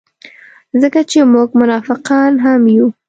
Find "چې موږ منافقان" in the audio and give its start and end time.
1.09-2.33